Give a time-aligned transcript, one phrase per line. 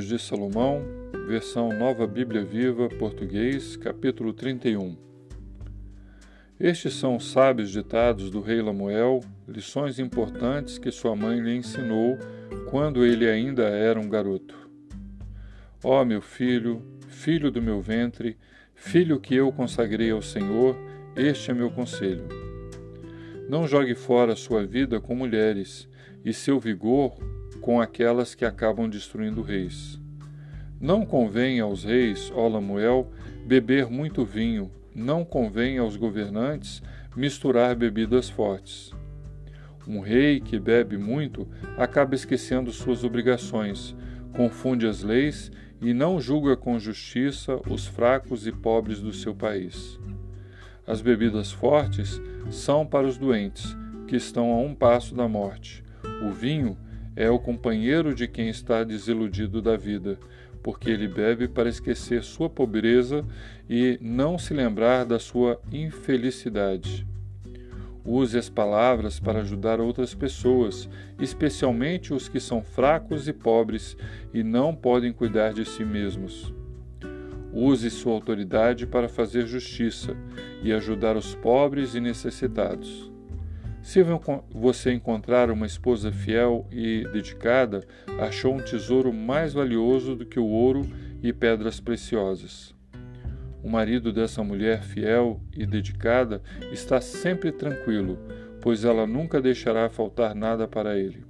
[0.00, 0.82] de Salomão,
[1.28, 4.96] versão Nova Bíblia Viva, português, capítulo 31.
[6.58, 12.18] Estes são os sábios ditados do rei Lamuel, lições importantes que sua mãe lhe ensinou
[12.70, 14.56] quando ele ainda era um garoto.
[15.84, 18.38] Ó oh, meu filho, filho do meu ventre,
[18.74, 20.74] filho que eu consagrei ao Senhor,
[21.14, 22.26] este é meu conselho.
[23.46, 25.86] Não jogue fora sua vida com mulheres
[26.24, 27.14] e seu vigor
[27.62, 29.98] com aquelas que acabam destruindo reis.
[30.80, 33.10] Não convém aos reis, ó Lamuel,
[33.46, 36.82] beber muito vinho, não convém aos governantes
[37.16, 38.90] misturar bebidas fortes.
[39.86, 41.48] Um rei que bebe muito
[41.78, 43.96] acaba esquecendo suas obrigações,
[44.36, 45.50] confunde as leis
[45.80, 50.00] e não julga com justiça os fracos e pobres do seu país.
[50.84, 52.20] As bebidas fortes
[52.50, 53.76] são para os doentes,
[54.08, 55.84] que estão a um passo da morte.
[56.26, 56.76] O vinho
[57.14, 60.18] é o companheiro de quem está desiludido da vida,
[60.62, 63.24] porque ele bebe para esquecer sua pobreza
[63.68, 67.06] e não se lembrar da sua infelicidade.
[68.04, 70.88] Use as palavras para ajudar outras pessoas,
[71.20, 73.96] especialmente os que são fracos e pobres
[74.34, 76.52] e não podem cuidar de si mesmos.
[77.52, 80.16] Use sua autoridade para fazer justiça
[80.62, 83.11] e ajudar os pobres e necessitados.
[83.82, 84.00] Se
[84.54, 87.84] você encontrar uma esposa fiel e dedicada,
[88.20, 90.86] achou um tesouro mais valioso do que o ouro
[91.20, 92.72] e pedras preciosas.
[93.60, 98.18] O marido dessa mulher fiel e dedicada está sempre tranquilo,
[98.60, 101.24] pois ela nunca deixará faltar nada para ele.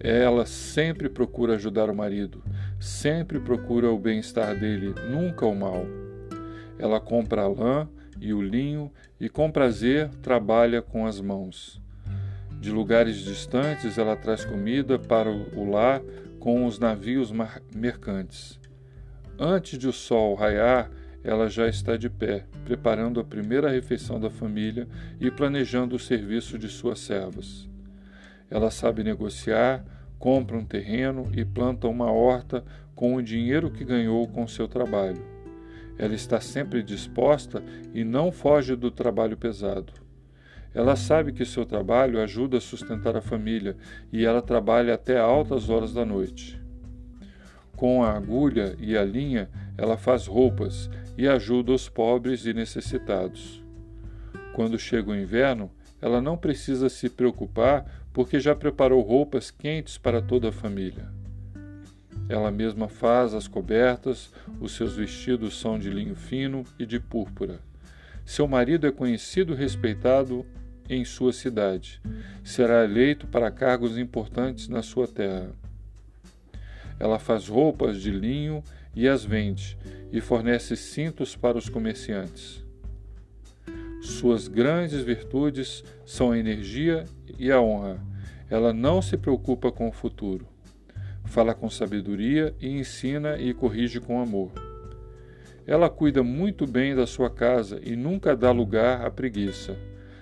[0.00, 2.42] Ela sempre procura ajudar o marido,
[2.80, 5.84] sempre procura o bem-estar dele, nunca o mal.
[6.78, 7.88] Ela compra a lã
[8.20, 11.80] e o linho e com prazer trabalha com as mãos.
[12.60, 16.00] De lugares distantes ela traz comida para o lar
[16.38, 17.32] com os navios
[17.74, 18.58] mercantes.
[19.38, 20.90] Antes de o sol raiar,
[21.22, 24.86] ela já está de pé, preparando a primeira refeição da família
[25.18, 27.68] e planejando o serviço de suas servas.
[28.50, 29.84] Ela sabe negociar,
[30.18, 32.64] compra um terreno e planta uma horta
[32.94, 35.33] com o dinheiro que ganhou com seu trabalho.
[35.98, 37.62] Ela está sempre disposta
[37.92, 39.92] e não foge do trabalho pesado.
[40.74, 43.76] Ela sabe que seu trabalho ajuda a sustentar a família
[44.12, 46.60] e ela trabalha até altas horas da noite.
[47.76, 53.62] Com a agulha e a linha, ela faz roupas e ajuda os pobres e necessitados.
[54.52, 55.70] Quando chega o inverno,
[56.02, 61.13] ela não precisa se preocupar porque já preparou roupas quentes para toda a família.
[62.28, 67.60] Ela mesma faz as cobertas, os seus vestidos são de linho fino e de púrpura.
[68.24, 70.46] Seu marido é conhecido e respeitado
[70.88, 72.00] em sua cidade.
[72.42, 75.50] Será eleito para cargos importantes na sua terra.
[76.98, 78.62] Ela faz roupas de linho
[78.94, 79.76] e as vende,
[80.10, 82.64] e fornece cintos para os comerciantes.
[84.00, 87.04] Suas grandes virtudes são a energia
[87.38, 88.00] e a honra.
[88.48, 90.53] Ela não se preocupa com o futuro
[91.24, 94.52] fala com sabedoria e ensina e corrige com amor.
[95.66, 99.76] Ela cuida muito bem da sua casa e nunca dá lugar à preguiça.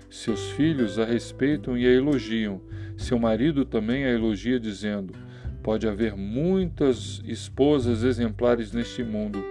[0.09, 2.61] Seus filhos a respeitam e a elogiam.
[2.97, 5.15] Seu marido também a elogia, dizendo:
[5.63, 9.43] Pode haver muitas esposas exemplares neste mundo,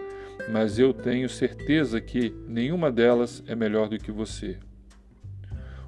[0.51, 4.57] mas eu tenho certeza que nenhuma delas é melhor do que você.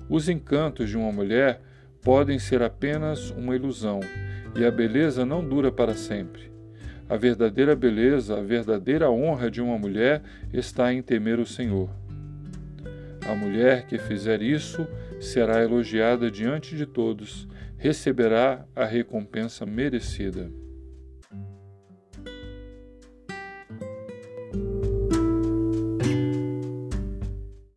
[0.10, 1.62] Os encantos de uma mulher
[2.02, 4.02] podem ser apenas uma ilusão
[4.56, 6.52] e a beleza não dura para sempre.
[7.10, 11.90] A verdadeira beleza, a verdadeira honra de uma mulher está em temer o Senhor.
[13.28, 14.88] A mulher que fizer isso
[15.20, 17.48] será elogiada diante de todos,
[17.78, 20.50] receberá a recompensa merecida.